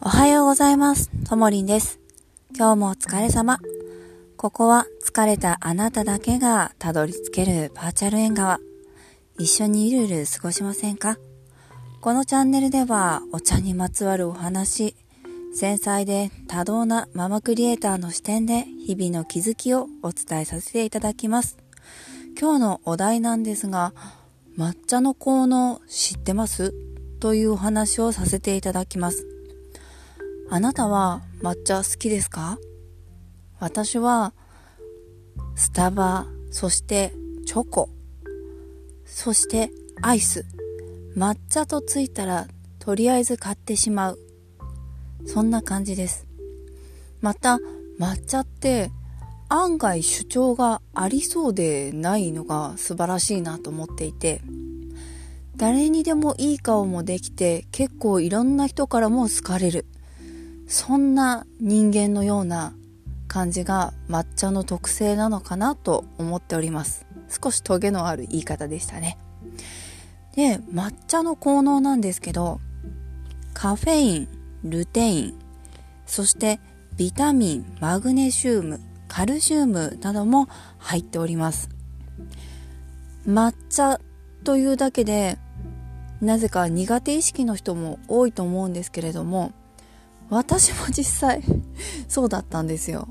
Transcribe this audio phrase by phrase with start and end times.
[0.00, 1.10] おはようございます。
[1.28, 1.98] ともりんです。
[2.56, 3.58] 今日もお疲れ様。
[4.36, 8.60] ここは疲れたあなただけがたどり着けるバーチャル縁側。
[9.38, 11.18] 一緒にゆるゆる過ごしませんか？
[12.00, 14.94] このチャンネルではお茶にまつわるお話、
[15.52, 21.58] 繊細で多動なママクリエイターの視点で日々の気づきをお伝えさせていただきます。
[22.40, 23.92] 今日のお題なんですが、
[24.56, 26.72] 抹茶の効能知ってます？
[27.18, 29.26] というお話をさせていただきます。
[30.50, 32.58] あなたは抹茶好きですか？
[33.60, 34.32] 私は
[35.56, 37.12] スタバ、そして
[37.44, 37.90] チョコ、
[39.04, 40.46] そしてアイス、
[41.14, 42.48] 抹茶とついたら
[42.78, 44.18] とりあえず買ってしまう。
[45.26, 46.26] そんな感じです。
[47.20, 47.58] また
[48.00, 48.90] 抹茶って
[49.50, 54.40] 案外主張がありそうでないのが素晴らしいなと思っていて、
[55.56, 59.84] 誰にでもいい顔もできて結構いろんな人からも好かれる。
[60.68, 62.74] そんな人間のような
[63.26, 67.06] 感じが抹茶の特性なのかなと思っております。
[67.28, 69.16] 少しトゲのある言い方でしたね。
[70.36, 72.60] で、抹茶の効能なんですけど、
[73.54, 74.28] カフェイン、
[74.62, 75.34] ルテイン、
[76.06, 76.60] そして
[76.98, 81.70] ビタミン、マグネシウム、カルシウムなども入っております。
[83.26, 84.00] 抹茶
[84.44, 85.38] というだけで、
[86.20, 89.52] なぜか苦手意識の人も多いと思うんですけれども、
[90.30, 91.42] 私も実際
[92.08, 93.08] そうだったんですよ。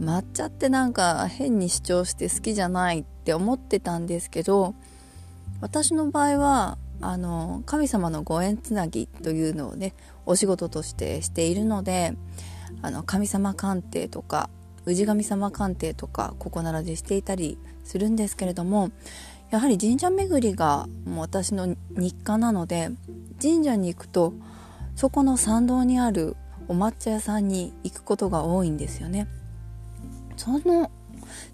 [0.00, 4.74] 抹茶ってなんか変に主張して好きじゃないって思ってたんですけど、
[5.60, 9.94] 私の場合は、あの、神様のご縁つなぎというのをね、
[10.26, 12.16] お仕事としてしているので、
[12.80, 14.50] あの、神様鑑定とか、
[14.86, 18.90] 氏神様鑑定とか、ここならでしていたりするんですけれども、
[19.50, 22.90] やはり神社巡りがもう私の日課なので、
[23.40, 24.32] 神社に行くと、
[24.96, 26.36] そこの参道にある
[26.68, 29.28] お抹茶屋さんに行くことが多いんですよね。
[30.36, 30.90] その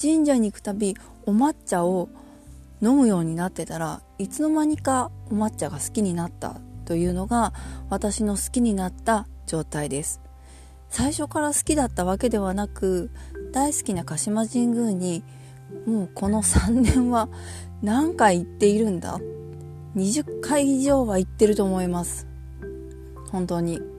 [0.00, 0.96] 神社に行くたび
[1.26, 2.08] お抹茶を
[2.80, 7.52] 飲むようになってたらいつの間にかお抹茶が好きになったというのが
[7.90, 10.20] 私の好きになった状態です。
[10.88, 13.10] 最初から好きだったわけではなく
[13.52, 15.22] 大好きな鹿島神宮に
[15.86, 17.28] もうこの3年は
[17.82, 19.18] 何回行っているんだ
[19.96, 22.26] ？20回以上は行ってると思います。
[23.30, 23.91] 本当に。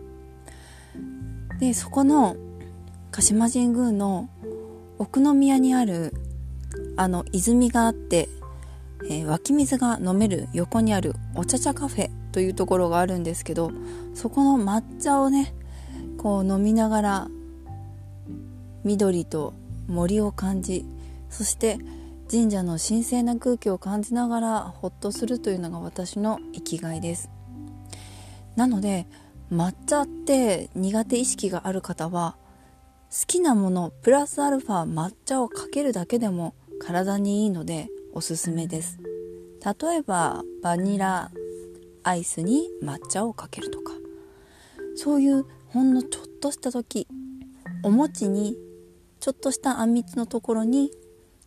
[1.63, 2.35] でそこの
[3.11, 4.29] 鹿島神宮の
[4.99, 6.13] 奥宮にある
[6.97, 8.27] あの泉があって、
[9.05, 13.71] えー湧き水が飲める横にあるお茶茶カフェというところがあるんですけど
[14.13, 15.55] そこの抹茶をね
[16.17, 17.27] こう飲みながら
[18.83, 19.53] 緑と
[19.87, 20.85] 森を感じ
[21.29, 21.77] そして
[22.29, 27.29] 神社の神聖な空気を感じながらほっとするというのが私の生きがいです。
[28.57, 29.07] なので
[29.53, 32.35] 抹茶って苦手意識がある方は
[33.11, 38.99] 好きなものプラスアルファ抹茶をかけるだけでも体にいいのでおすすめです。
[39.63, 41.29] 例えばバニラ
[42.01, 43.93] アイスに抹茶をかけるとか。
[44.95, 47.07] そういうほんのちょっとした時
[47.83, 48.57] お餅に
[49.19, 50.91] ちょっとしたあんみつのところに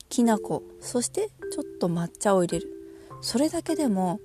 [0.09, 2.72] きな粉そしてちょっと抹茶を入れる。
[3.21, 4.21] それだけでも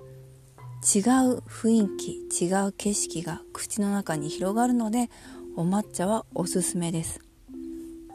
[0.81, 5.11] 違う雰囲気違う景色が口の中に広がるので
[5.55, 7.21] お抹茶はおすすめです。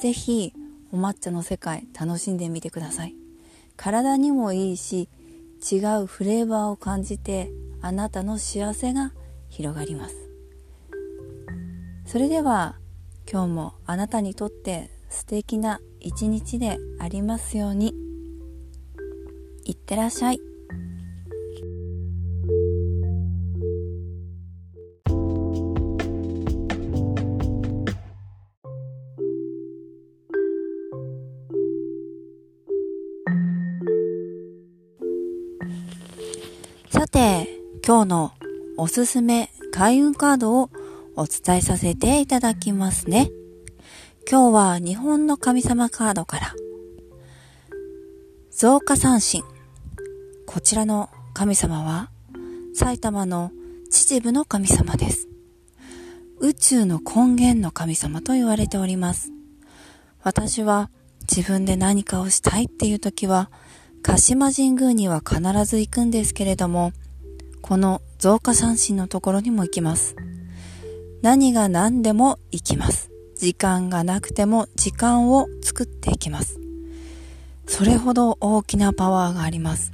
[0.01, 0.53] ぜひ
[0.93, 3.15] お抹茶の世界楽しんでみてください。
[3.77, 5.09] 体にもいいし
[5.71, 7.51] 違うフレーバーを感じて
[7.83, 9.13] あなたの幸せが
[9.49, 10.17] 広がります。
[12.05, 12.77] それでは
[13.31, 17.95] 今日もあなたにとって素敵な一日でありますように。
[19.65, 20.46] いってらっしゃい。
[36.97, 37.47] さて、
[37.87, 38.33] 今日の
[38.79, 40.71] おすすめ開運カードを
[41.15, 43.31] お伝えさせていただきますね。
[44.27, 46.55] 今日は日本の神様カードから、
[48.51, 49.45] 増加三神。
[50.47, 52.09] こちらの神様は、
[52.75, 53.53] 埼玉の
[53.91, 55.29] 秩父の神様です。
[56.41, 59.33] 宇宙の根源の神様と言われております。
[60.23, 60.91] 私は
[61.31, 63.51] 自分で何かをしたいっていう時は、
[64.07, 66.93] 鹿島神宮には必ず行くんですけれども、
[67.61, 70.15] この増加三神のところにも行きます。
[71.23, 73.11] 何が何でも行きます。
[73.35, 76.61] 時間がなくても時間を作っていきます。
[77.67, 79.91] それほど大きなパワーがあります。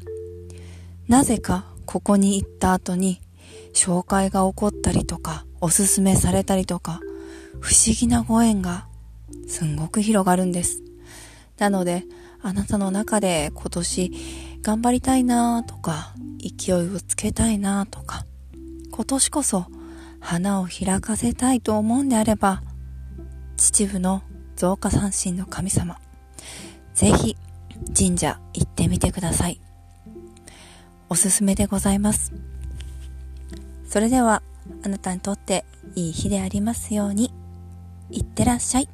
[1.08, 3.22] なぜかここに行った後に
[3.72, 7.00] 紹介が起こったりとか、おすすめされたりとか、
[7.60, 8.86] 不思議なご縁が
[9.48, 10.82] すんごく広がるんです。
[11.56, 12.04] なので、
[12.42, 14.12] あなたの中で今年
[14.62, 18.26] 頑張りたいなとか、勢いをつけたいなとか、
[18.90, 19.66] 今年こそ
[20.20, 22.62] 花を開かせたいと思うんであれば、
[23.56, 24.22] 秩父の
[24.56, 25.98] 増加三神の神様、
[26.94, 27.36] ぜひ
[27.96, 29.60] 神社行ってみてください。
[31.08, 32.32] おすすめでございます。
[33.88, 34.42] それでは、
[34.84, 35.64] あなたにとって
[35.94, 37.32] いい日でありますように、
[38.10, 38.88] いってらっしゃい。